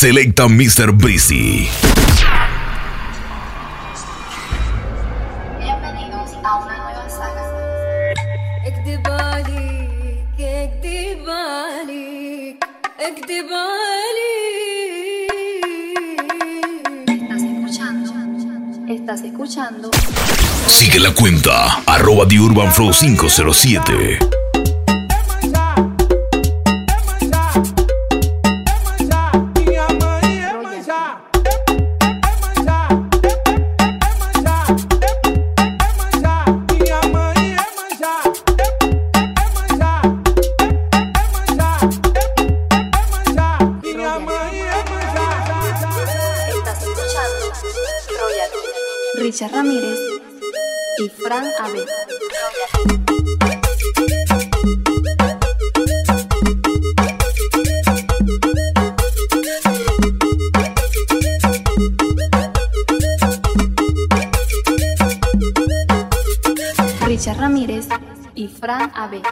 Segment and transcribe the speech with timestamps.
[0.00, 0.92] Selecta Mr.
[0.92, 1.68] Breezy.
[5.58, 7.44] Bienvenidos a una nueva saga.
[8.66, 10.24] Ik de balik.
[17.06, 18.10] Estás escuchando.
[18.88, 19.90] Estás escuchando.
[20.66, 24.39] Sigue la cuenta, arroba The Urban Flow 507.
[68.70, 69.29] Fran AB.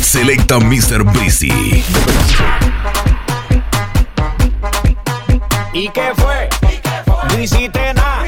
[0.00, 1.02] Selecta Mr.
[1.02, 1.82] Breezy.
[5.72, 6.48] ¿Y qué fue?
[7.30, 8.24] Breezy Tena.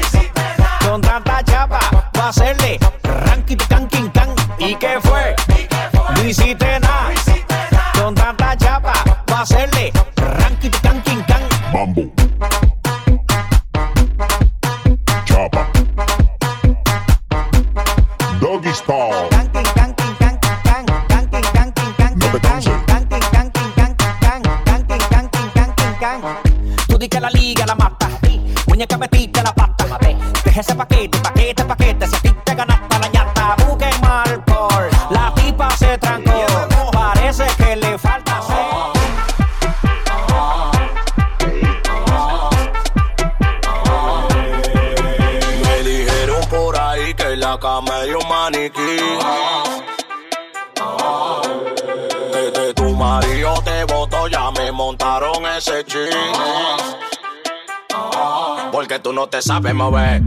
[0.85, 1.79] Con tanta chapa,
[2.17, 4.09] va a hacerle ranking can, king,
[4.59, 5.35] ¿Y qué fue?
[6.15, 7.11] Breezy Tena.
[7.99, 8.93] Con tanta chapa,
[9.31, 9.76] va a hacerle.
[47.57, 48.97] una cama y un maniquí.
[52.31, 56.09] Desde tu marido te voto, ya me montaron ese ching.
[58.71, 60.21] Porque tú no te sabes mover.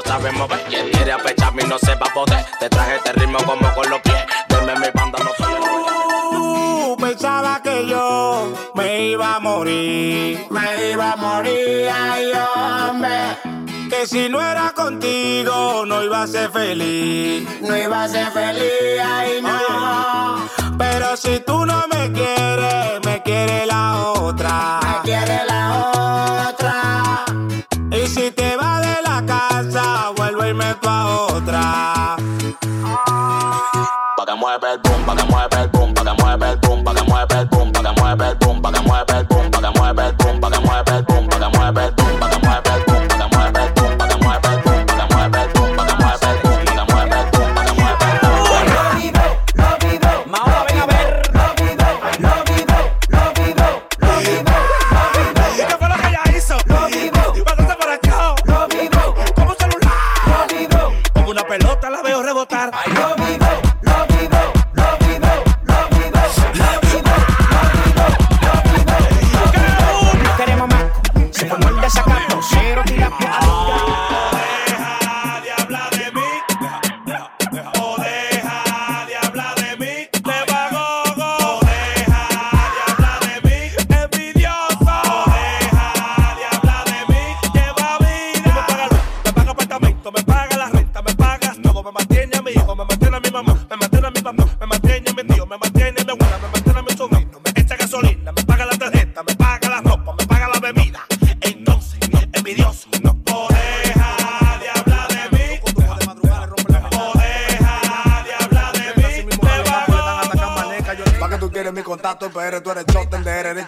[0.00, 0.60] lo sabe mover.
[0.64, 2.44] Quien quiere apecharme y no se va a poder.
[2.58, 4.24] Te traje este ritmo como con los pies.
[4.48, 11.12] Deme mi banda, no soy el Pensaba que yo me iba a morir, me iba
[11.12, 13.08] a morir, ay hombre
[13.88, 17.48] que si no era contigo no iba a ser feliz.
[17.62, 20.48] No iba a ser feliz, ay no.
[20.78, 22.49] Pero si tú no me quieres.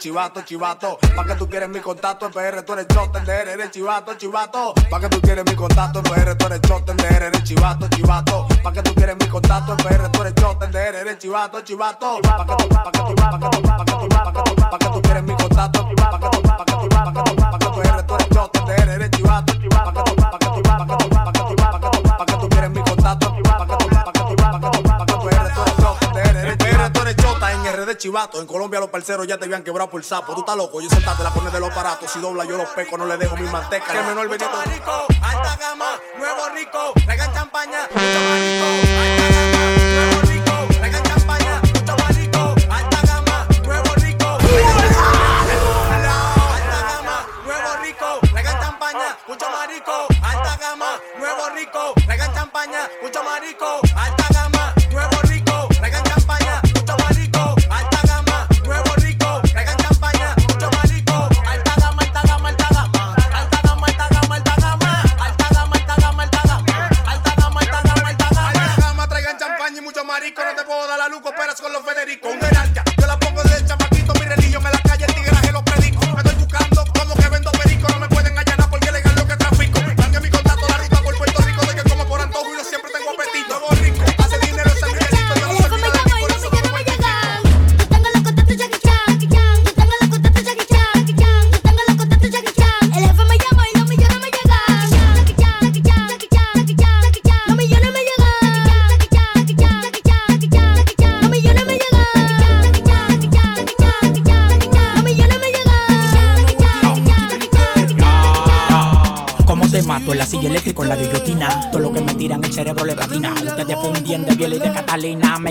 [0.02, 0.98] chivato, chivato.
[1.14, 4.74] Pa' que tú quieres mi contacto, en PR tú eres chotender, eres chivato, chivato.
[4.90, 8.48] Pa' que tú quieres mi contacto, en PR tú eres chotender, eres chivato, chivato.
[8.64, 12.20] Pa' que tú quieres mi contacto, en PR tú eres chotender, eres chivato, chivato.
[12.20, 14.56] Pa' que tú, pa' que tú, pa' que tú, pa' que tú, pa' que tú,
[14.56, 17.11] pa' que tú quieres mi contacto, pa' que tú, pa' que tú, pa' que tú.
[28.12, 28.40] chivato.
[28.40, 30.34] En Colombia los parceros ya te habían quebrado por sapo.
[30.34, 32.10] Tú estás loco, yo sentaste la pones de los aparatos.
[32.10, 33.92] Si dobla yo los peco, no le dejo mi manteca.
[33.92, 34.50] Que menor venito.
[35.22, 39.21] alta gama, nuevo rico, traigan champaña, mucho marico,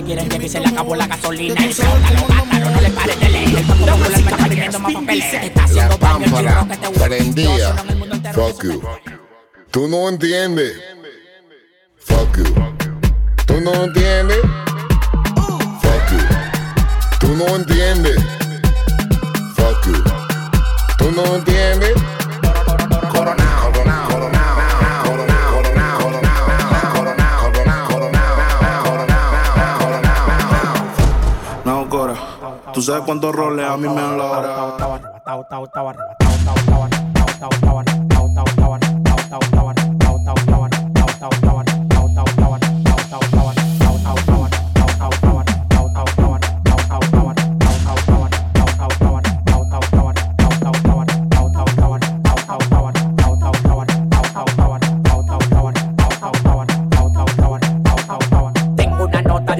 [0.02, 1.56] me quieren que se le acabó la gasolina.
[1.56, 3.50] No le pares de leer.
[3.50, 5.34] El Banco Popular está pidiendo más papeles.
[5.34, 7.18] Está haciendo daño el que te huele.
[7.18, 7.76] Prendía.
[8.34, 8.82] Fuck you.
[9.72, 10.74] Tú no entiendes.
[11.98, 12.44] Fuck you.
[13.46, 14.40] Tú no entiendes.
[15.82, 16.20] Fuck you.
[17.20, 18.16] Tú no entiendes.
[19.56, 20.04] Fuck you.
[20.98, 21.71] Tú no entiendes.
[32.82, 34.76] Tú sabes cuántos roles a mí me han la.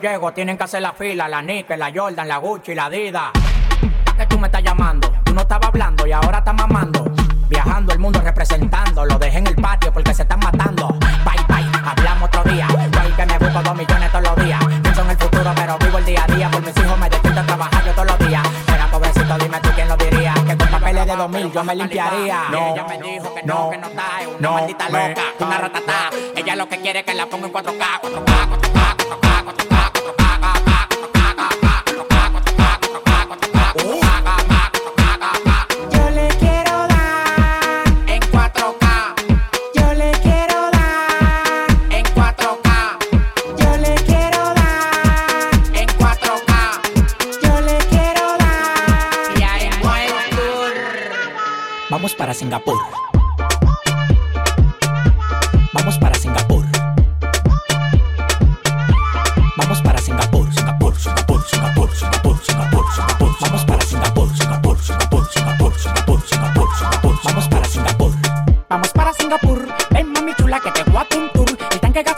[0.00, 2.88] llego tienen que hacer la fila, la Nike, la Jordan, la Gucci, la.
[2.88, 5.12] ¿Para qué tú me estás llamando?
[5.24, 7.04] Tú no estabas hablando y ahora estás mamando.
[7.48, 10.88] Viajando el mundo representando, lo dejé en el patio porque se están matando.
[10.88, 12.66] Bye bye, hablamos otro día.
[12.68, 14.64] Yo que me busco dos millones todos los días.
[14.82, 16.50] Pienso en el futuro, pero vivo el día a día.
[16.50, 18.42] Por mis hijos me despierto a trabajar yo todos los días.
[18.72, 20.34] Era pobrecito, dime tú quién lo diría.
[20.46, 22.42] Que con papeles de 2000 yo me limpiaría.
[22.50, 24.20] No, ella me dijo que no, que no está.
[24.20, 26.10] Es una maldita loca, una ratatá.
[26.36, 28.27] Ella lo que quiere es que la ponga en 4K, 4K, 4K,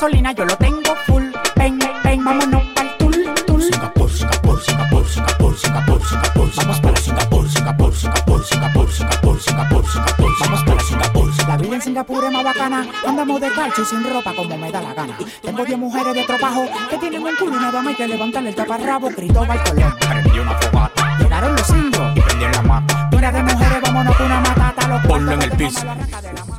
[0.00, 1.24] gasolina yo lo tengo full.
[1.56, 3.62] Ven, ven, vámonos para el tour, tour.
[3.62, 6.50] Singapur, Singapur, Singapur, Singapur, Singapur, Singapur.
[6.56, 10.30] Vamos para Singapur, Singapur, Singapur, Singapur, Singapur, Singapur, Singapur.
[10.40, 11.30] Vamos para Singapur.
[11.48, 14.80] La vida en Singapur es más bacana Andamos descalzos y sin ropa como me da
[14.80, 18.06] la gana Tengo 10 mujeres de trabajo Que tienen un culo y nada más que
[18.06, 22.62] levantarle el taparrabo Cristóbal Colón Prendí una fogata Llegaron los indios y prendí en la
[22.62, 23.08] mata.
[23.10, 24.70] Mira de mujeres, vámonos con una matata
[25.08, 25.84] Ponlo en el piso.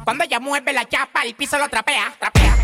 [0.03, 2.57] Cuando ella mueve la chapa, el piso lo trapea, trapea,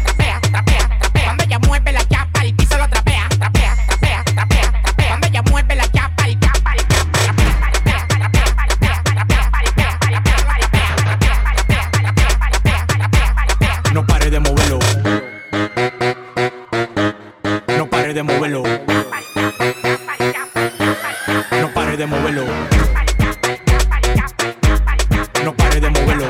[18.18, 18.64] de moverlo.
[21.62, 22.46] No pare de moverlo.
[25.44, 26.28] No pare de moverlo.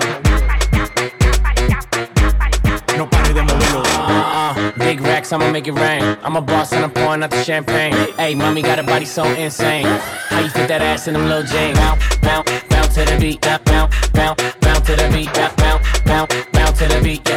[2.97, 3.83] No pare de moverlo.
[3.85, 6.03] Uh, big racks, I'ma make it rain.
[6.25, 7.93] I'm a boss and I'm pouring out the champagne.
[8.17, 9.85] Hey, mommy got a body so insane.
[10.27, 11.79] How you fit that ass in them little jeans?
[11.79, 13.39] Bounce, bounce, bounce to the beat.
[13.39, 15.33] Bounce, bounce, bounce to the beat.
[15.33, 17.36] Bounce, bounce, bounce to the beat.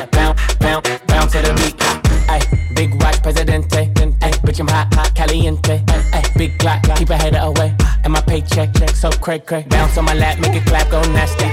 [4.61, 5.69] Bitch, hot, hot, caliente.
[5.69, 6.23] Hey, eh, eh.
[6.37, 7.75] big clock, keep a header away.
[7.79, 7.87] Eh.
[8.05, 9.65] And my paycheck, check so cray cray.
[9.69, 11.47] Bounce on my lap, make it clap, go nasty.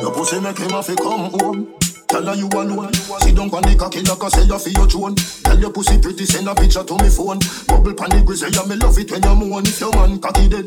[0.00, 1.74] Your pussy make him come home.
[2.08, 2.92] Tell her you alone.
[2.92, 5.14] Sit down on the cocky like I say you for your drone.
[5.14, 7.38] Tell your pussy pretty, send a picture to me phone.
[7.68, 9.66] Bubble pan the grizzly, yeah, me love it when you moan.
[9.66, 10.66] If your man cocky dead,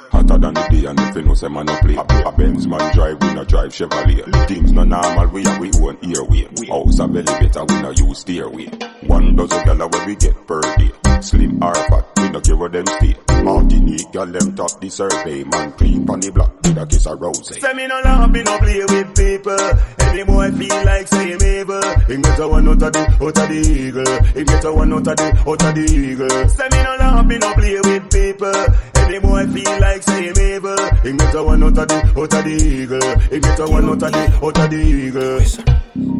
[0.21, 1.95] Hotter than the day and if you know say man no play.
[1.95, 4.47] A, a Benz man drive, we no drive Chevrolet.
[4.47, 6.47] Things no normal, we have we own airway.
[6.67, 8.67] House a elevator, we no use stairway.
[9.07, 10.91] One dozen gala where we get per day.
[11.21, 13.15] Slim or fat, we no care where them stay.
[13.43, 15.43] Martinique, girl them top the survey.
[15.43, 17.47] Man creep on the block with a kiss of rose.
[17.59, 19.69] Say me no laugh, me no play with people.
[19.99, 21.81] Any boy feel like say him evil.
[22.09, 24.23] Him get a one out of the, out of the eagle.
[24.33, 26.49] Him get a one out of the, out of the eagle.
[26.49, 28.65] Say me no laugh, me no play with people.
[29.01, 30.77] Any boy feel like say him evil.
[31.03, 33.01] Him get a one out of the, out of the eagle.
[33.01, 35.39] Him get a one out of the, out of the eagle.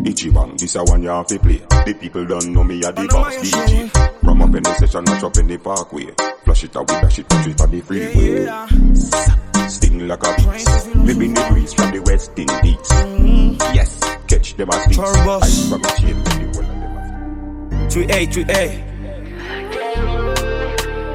[0.04, 1.62] Ichiban, this a one you have to play.
[1.86, 3.90] The people don't know me a the boss DJ.
[4.22, 6.08] From up in the session, match up in the parkway.
[6.44, 8.48] Flash it out with that shit, touch it on the freeway.
[9.70, 10.96] Sting like a beast.
[10.96, 12.92] Living the breeze from the West Indies.
[13.76, 15.00] Yes, catch them as thieves.
[15.00, 17.90] Ice from a chain, many one of them.
[17.90, 18.92] 3A, 3A.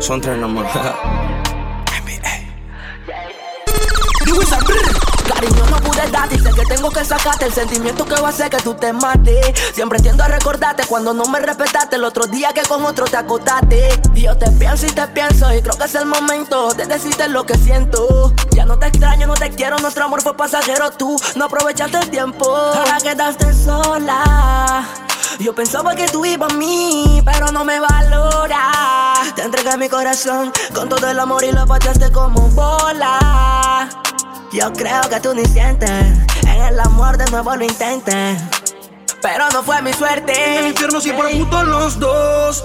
[0.02, 0.38] Son tres
[4.26, 5.06] nomás.
[5.26, 8.48] Cariño, no pude darte sé que tengo que sacarte el sentimiento que va a hacer
[8.48, 9.58] que tú te mates.
[9.74, 13.16] Siempre tiendo a recordarte cuando no me respetaste el otro día que con otro te
[13.16, 14.00] acotaste.
[14.14, 17.28] Y yo te pienso y te pienso y creo que es el momento de decirte
[17.28, 18.32] lo que siento.
[18.52, 20.90] Ya no te extraño, no te quiero, nuestro amor fue pasajero.
[20.92, 22.54] Tú no aprovechaste el tiempo.
[22.54, 24.86] Ahora quedaste sola.
[25.38, 29.12] Yo pensaba que tú ibas a mí, pero no me valora.
[29.34, 33.65] Te entregué mi corazón con todo el amor y lo pateaste como bola.
[34.52, 35.90] Yo creo que tú ni sientes,
[36.42, 38.40] en el amor de nuevo lo intentes.
[39.20, 40.32] Pero no fue mi suerte.
[40.32, 42.64] En el infierno sí por los dos.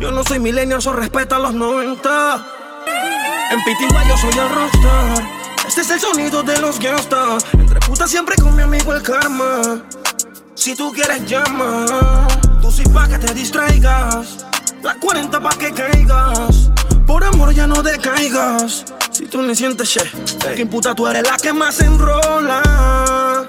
[0.00, 2.46] Yo no soy millennial, eso respeta a los 90
[3.50, 5.24] En Pitigua yo soy el rockstar.
[5.68, 7.44] Este es el sonido de los gangsters.
[7.52, 9.82] Entre putas siempre con mi amigo el karma.
[10.54, 12.26] Si tú quieres llama.
[12.60, 14.46] Tú sí pa' que te distraigas.
[14.82, 16.70] La 40 pa' que caigas.
[17.06, 18.84] Por amor ya no decaigas.
[19.12, 20.00] Si tú ni sientes che
[20.56, 23.44] Que puta tú eres la que más enrola.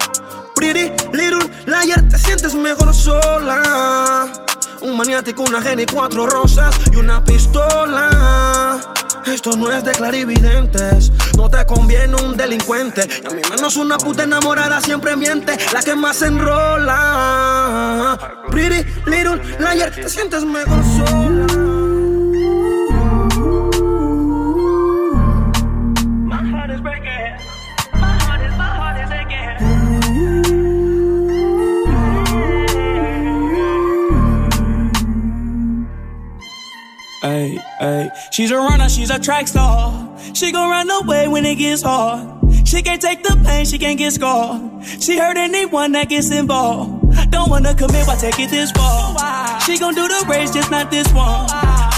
[0.54, 4.43] Pretty little liar Te sientes mejor sola
[4.84, 8.80] un maniático, una geni, cuatro rosas y una pistola.
[9.26, 13.08] Esto no es de clarividentes, no te conviene un delincuente.
[13.22, 18.18] Y a mí menos una puta enamorada siempre miente, la que más enrola.
[18.50, 21.73] Pretty little liar, te sientes mejor sola.
[38.30, 40.18] She's a runner, she's a track star.
[40.34, 42.28] She gon' run away when it gets hard.
[42.66, 44.84] She can't take the pain, she can't get scarred.
[45.00, 47.30] She hurt anyone that gets involved.
[47.30, 49.60] Don't wanna commit, why take it this far?
[49.60, 51.46] She gon' do the race, just not this one.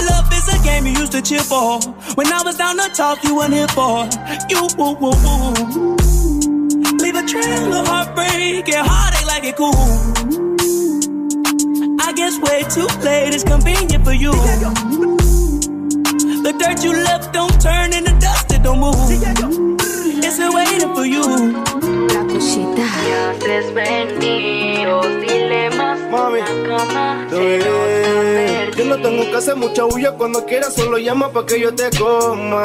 [0.09, 1.79] Love is a game you used to cheer for.
[2.15, 4.07] When I was down to talk, you weren't here for.
[4.49, 5.95] You, woo, woo, woo.
[6.99, 9.73] Leave a trail of heartbreak and heartache like it cool.
[11.99, 14.33] I guess way too late is convenient for you.
[16.47, 18.95] The dirt you left don't turn into dust, it don't move.
[18.95, 21.51] It's been waiting for you.
[22.07, 22.87] La cosita.
[23.33, 25.76] haces venido, dile más
[26.11, 26.39] Mami,
[28.77, 31.89] yo no tengo que hacer mucha bulla cuando quieras, solo llama pa' que yo te
[31.97, 32.61] coma.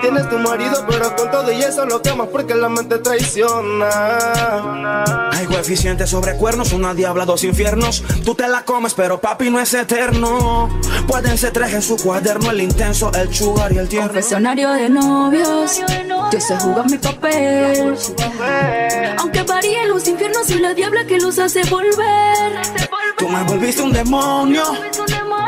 [0.00, 3.88] Tienes tu marido, pero con todo y eso lo quemas porque la mente traiciona.
[5.32, 8.02] Hay coeficiente sobre cuernos, una diabla, dos infiernos.
[8.24, 10.70] Tú te la comes, pero papi no es eterno.
[11.06, 14.08] Pueden ser tres en su cuaderno, el intenso, el sugar y el tierno.
[14.08, 15.80] Confesionario de novios.
[16.32, 17.94] Yo sé jugar mi papel.
[19.18, 22.53] Aunque varíen los infiernos y la diabla que los hace volver.
[23.18, 24.64] Tú me volviste un demonio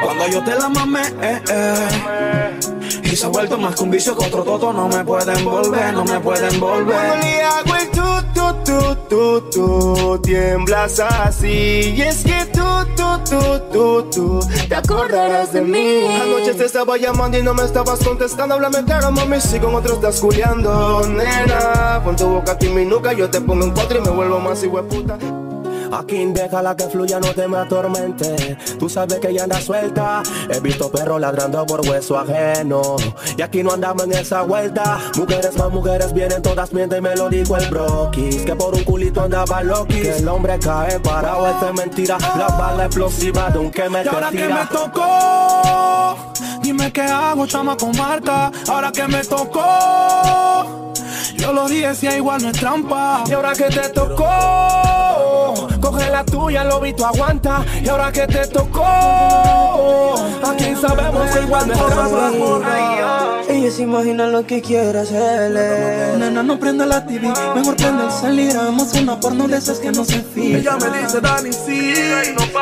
[0.03, 1.03] cuando yo te la mamé.
[1.21, 2.59] eh, eh.
[3.03, 4.73] Y se ha vuelto más que un vicio que otro toto.
[4.73, 6.97] No me pueden volver, no me pueden volver.
[6.97, 11.95] Cuando le hago el tu, tu, tu, tu, tu, tiemblas así.
[11.97, 12.65] Y es que tú,
[12.97, 16.05] tú, tú, tú, tú, te acordarás de mí.
[16.23, 18.55] Anoche te estaba llamando y no me estabas contestando.
[18.57, 22.01] Háblame claro, mami, si con otro estás culiando, nena.
[22.05, 24.41] Pon tu boca aquí en mi nuca, yo te pongo en cuatro y me vuelvo
[24.41, 25.19] más puta.
[25.93, 28.57] Aquí déjala que fluya, no te me atormente.
[28.79, 30.23] Tú sabes que ella anda suelta.
[30.51, 32.97] He visto perros ladrando por hueso ajeno.
[33.37, 34.99] Y aquí no andamos en esa vuelta.
[35.17, 38.43] Mujeres más mujeres vienen, todas mienten, me lo dijo el broquis.
[38.43, 40.03] Que por un culito andaba loquis.
[40.03, 42.19] Que el hombre cae parado, esto es mentira.
[42.37, 46.17] La bala explosiva de un que me Y ahora te que me tocó,
[46.63, 48.51] dime qué hago, chama con marca.
[48.69, 50.93] Ahora que me tocó,
[51.35, 53.25] yo lo dije, si igual no es trampa.
[53.27, 54.25] Y ahora que te tocó,
[55.81, 57.65] coge la tuya, lo vi, tú aguanta.
[57.83, 63.37] Y ahora que te tocó, aquí sabemos que igual no es trampa.
[63.49, 66.17] Ella se imagina lo que quiere hacerle.
[66.19, 68.57] Nena, no prenda la TV, mejor prende el salir.
[68.57, 70.59] Hagamos una porno de esas que no se filtra.
[70.59, 71.95] Ella me dice, Dani, sí.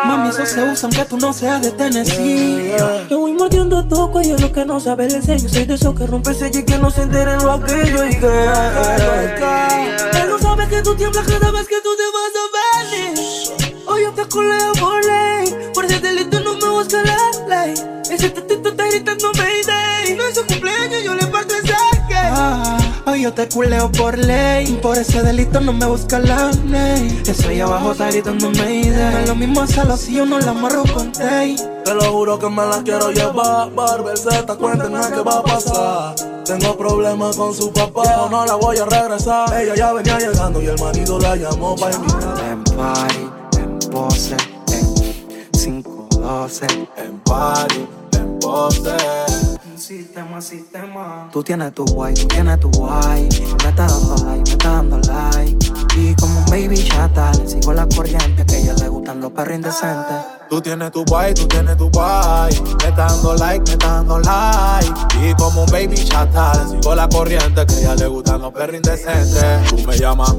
[0.05, 2.72] Mami, eso se usa aunque tú no seas de Tennessee.
[3.09, 5.48] Yo voy mordiendo tu cuello, lo que no sabe el sello.
[5.48, 8.05] Soy de esos que rompe el sello y que no se enteren lo aquello.
[8.05, 12.90] Y que él no sabe que tú tiemblas cada vez que tú te vas a
[12.90, 13.75] venir.
[13.87, 15.71] Hoy yo te coleo por ley.
[15.75, 17.75] Por ese delito no me busca la ley.
[18.11, 20.17] Ese tatito está gritando Mayday.
[20.17, 21.75] No es su cumpleaños, yo le parto ese
[22.09, 22.14] que.
[22.14, 24.79] Ah, Hoy yo te culeo por ley.
[24.81, 27.23] Por ese delito no me busca la ley.
[27.27, 29.12] Eso ahí abajo está gritando Mayday.
[29.12, 31.57] No es lo mismo hacerlo si yo no la amarro con tay.
[31.85, 33.71] Te lo juro que me la quiero llevar.
[33.75, 36.34] Barber Z, cuéntenme qué va a pasar.
[36.45, 39.63] Tengo problemas con su papá, no la voy a regresar.
[39.63, 42.39] Ella ya venía llegando y el marido la llamó para invitar.
[42.51, 44.37] En party, en pose,
[44.71, 46.67] en 512.
[46.97, 49.54] En party, en pose.
[49.87, 51.29] Sistema, sistema.
[51.31, 53.29] Tú tienes tu guay, tú tienes tu guay.
[53.62, 55.73] Me está dando like, me está dando like.
[55.94, 58.47] Y como un baby chata, le sigo la corriente.
[58.47, 60.16] Que a ella le gustan los perros indecentes.
[60.49, 62.59] Tú tienes tu guay, tú tienes tu guay.
[62.83, 65.18] Me está dando like, me está dando like.
[65.20, 68.55] Y como un baby chata, le sigo la corriente que a ella le gustan los
[68.55, 69.68] perros indecentes.
[69.68, 70.35] Tú me llamas.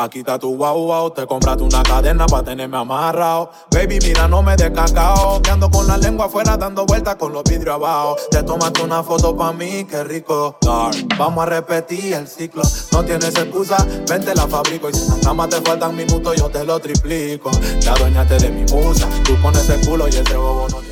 [0.00, 3.50] Aquí está tu guau guau, te compraste una cadena para tenerme amarrado.
[3.72, 5.42] Baby, mira, no me des cacao.
[5.42, 8.16] Que ando con la lengua afuera dando vueltas con los vidrios abajo.
[8.28, 10.58] Te tomaste una foto pa' mí, qué rico.
[10.60, 12.62] Dar, vamos a repetir el ciclo.
[12.90, 13.76] No tienes excusa,
[14.08, 14.90] vente la fabrico.
[14.90, 17.52] Y si nada más te faltan minutos, yo te lo triplico.
[17.78, 20.87] Ya adueñaste de mi musa, tú pones el culo y ese bobo no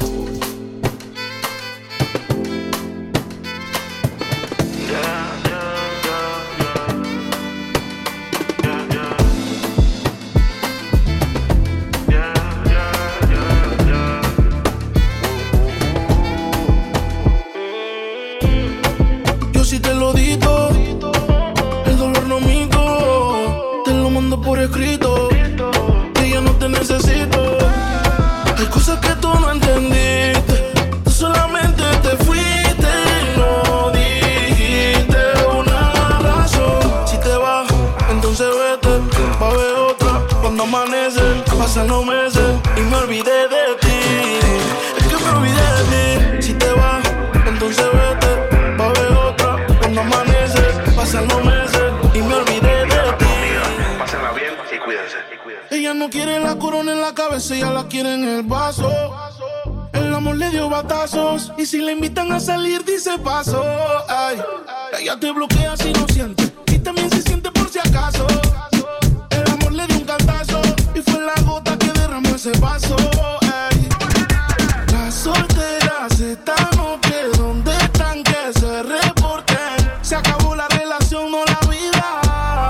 [41.66, 43.98] pasan los meses y me olvidé de ti.
[44.98, 46.42] Es que me olvidé de ti.
[46.46, 47.04] Si te vas,
[47.44, 49.66] entonces vete, va a haber otra.
[49.80, 50.62] Cuando amanece,
[50.94, 53.34] pasan los meses y me olvidé de ti.
[53.98, 55.16] Pásenla bien y cuídense.
[55.72, 58.88] Ella no quiere la corona en la cabeza, ella la quiere en el vaso.
[59.92, 63.64] El amor le dio batazos y si le invitan a salir dice paso.
[64.08, 64.40] Ay,
[65.00, 68.24] ella te bloquea si no siente y también se siente por si acaso.
[69.30, 70.25] El amor le dio un cantazo
[72.36, 72.96] ese vaso.
[73.40, 73.88] Ay,
[74.92, 79.76] las solteras están o que donde están que se reporten.
[80.02, 82.68] Se acabó la relación, no la vida.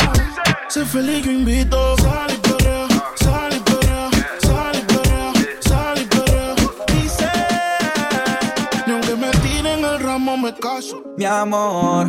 [0.68, 1.96] Sé feliz, yo invito.
[1.96, 6.54] Sal y perrea, sal y perrea, sal y perrea, sal y perrea.
[6.94, 7.30] Dice,
[8.86, 11.02] ni aunque me tiren el ramo me caso.
[11.16, 12.06] Mi amor,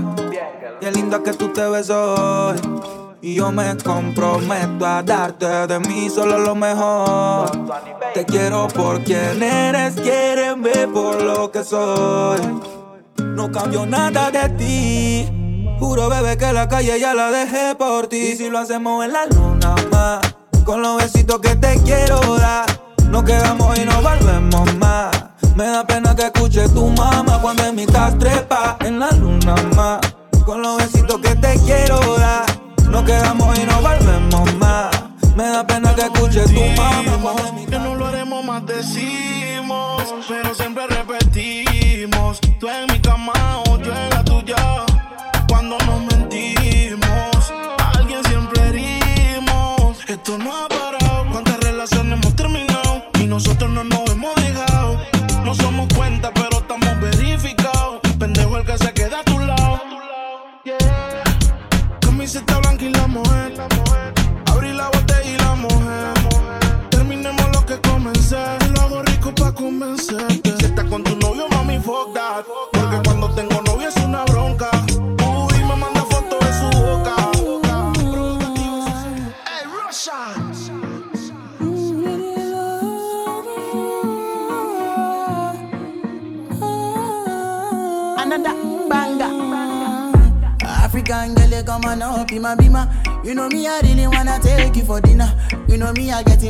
[0.79, 2.57] qué linda que tú te ves hoy.
[3.19, 7.49] Y yo me comprometo a darte de mí solo lo mejor.
[8.13, 12.39] Te quiero por quien eres, quieren ver por lo que soy.
[13.17, 15.77] No cambio nada de ti.
[15.79, 18.35] Juro, bebé, que la calle ya la dejé por ti.
[18.35, 22.65] Si lo hacemos en la luna más, con los besitos que te quiero dar.
[23.09, 25.09] Nos quedamos y no volvemos más.
[25.55, 29.55] Me da pena que escuche tu mamá cuando en mi estás trepa en la luna
[29.75, 29.99] más.
[30.45, 32.56] Con los besitos que te quiero dar.
[32.97, 34.89] Nos quedamos y no volvemos más.
[35.35, 40.87] Me da pena que escuche tu mamá Que no lo haremos más decimos, pero siempre
[40.87, 42.39] repetimos.
[42.59, 43.33] Tú en mi cama
[43.67, 44.55] o yo en la tuya.
[45.47, 49.99] Cuando nos mentimos, a alguien siempre herimos.
[50.07, 51.27] Esto no ha parado.
[51.31, 53.03] ¿Cuántas relaciones hemos terminado?
[53.19, 54.06] Y nosotros no nos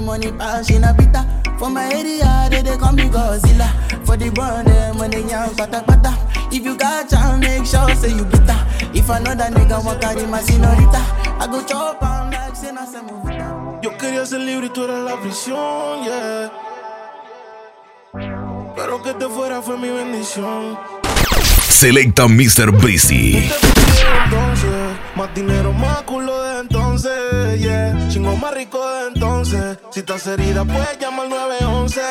[0.01, 1.25] money, pass in a pita.
[1.57, 3.67] For my area, they, they call me Godzilla.
[4.05, 6.13] For the burn them when they young pata pata.
[6.51, 8.57] If you got chance, make sure say you bitter.
[8.93, 11.01] If another nigga want carry my senorita,
[11.39, 12.99] I go chop on like say se.
[13.81, 16.51] Yo quería ser libre y tú eras la prisión, yeah.
[18.75, 20.77] Pero que te fuera fue mi bendición.
[21.69, 22.71] Selecta Mr.
[22.71, 23.51] Breezy.
[25.17, 28.07] Más dinero, más culo de entonces, yeah.
[28.07, 29.79] Chingo más rico de entonces.
[29.89, 32.01] Si estás herida, puedes llamar 911,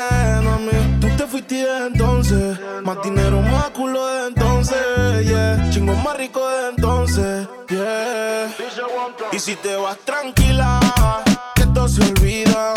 [0.42, 1.00] mami.
[1.00, 2.58] Tú te fuiste de entonces.
[2.82, 5.70] Más dinero, más culo de entonces, yeah.
[5.70, 8.52] Chingo más rico de entonces, yeah.
[9.30, 10.80] Y si te vas tranquila,
[11.54, 12.74] que esto se olvida.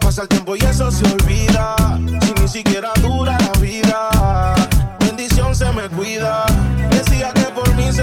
[0.00, 1.76] Pasa el tiempo y eso se olvida.
[2.20, 4.54] Si ni siquiera dura la vida,
[4.98, 6.44] bendición se me cuida.
[6.90, 8.02] Decía que por mí se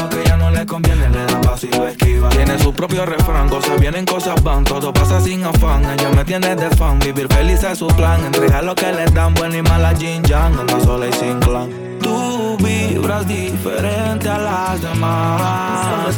[0.61, 2.29] Le conviene, le da paso y lo esquiva.
[2.29, 4.63] Tiene su propio refrán, cosas vienen, cosas van.
[4.63, 5.83] Todo pasa sin afán.
[5.85, 6.99] Ella me tiene de fan.
[6.99, 8.23] Vivir feliz es su plan.
[8.25, 10.59] Entregar lo que le dan, buena y mala Jin Yang.
[10.59, 11.69] Anda sola y sin clan.
[11.99, 16.17] Tú vibras diferente a las demás.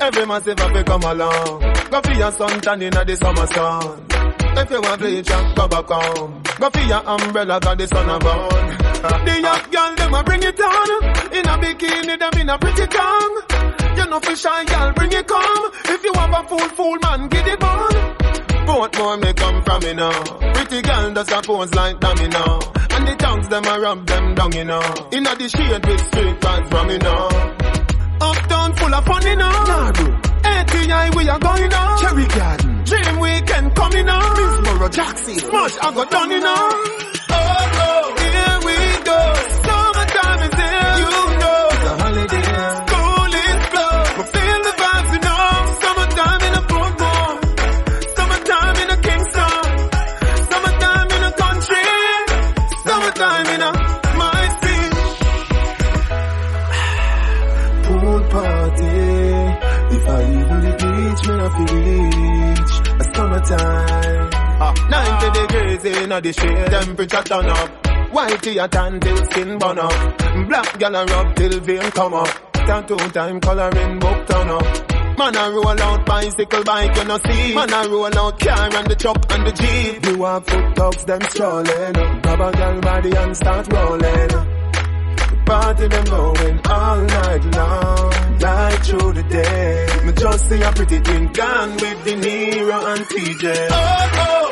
[0.00, 1.60] Every have to come along.
[1.90, 4.06] Go for your suntan inna the summer sun.
[4.56, 6.42] If you want bleach, go back home.
[6.58, 8.78] Go for your umbrella 'cause the sun a burn.
[9.26, 11.07] The young girl them a bring it on.
[12.48, 13.36] In a pretty tongue.
[13.96, 15.70] You know for shy girl bring it come.
[15.84, 18.66] If you have a fool fool man get it on.
[18.66, 20.22] Both more may come from me now.
[20.54, 22.58] Pretty girl does a pose like dummy now.
[22.90, 24.82] And the tongues them a rub them down you know.
[25.12, 27.28] Inna the shade with straight vibes from me now.
[28.20, 29.50] Uptown full of fun, you know.
[29.50, 29.92] Nah.
[30.44, 31.98] ATI, we are going on.
[32.00, 32.84] Cherry Garden.
[32.84, 34.80] Dream Weekend coming on.
[34.80, 35.34] Miss Jackson.
[35.38, 37.17] Smash, I got done, you know.
[61.48, 62.74] Not reach.
[63.00, 64.30] A summertime.
[64.60, 67.82] Ah, 90 degrees in the shade, temperature turn up.
[68.12, 70.48] Whitey a tan till skin burn up.
[70.48, 72.52] Black gal a rub till vein come up.
[72.52, 75.18] Tattoo time coloring book turn up.
[75.18, 77.54] Man a roll out bicycle bike, you know see.
[77.54, 80.06] Man a roll out car and the truck and the jeep.
[80.06, 81.92] You walk foot dogs, them strolling.
[82.22, 84.67] Grab a gal body and start rolling.
[85.48, 89.86] Party them going all night long, night through the day.
[90.04, 93.68] Me just see a pretty twin gone with the Niro and TJ.
[93.70, 94.47] Oh, oh,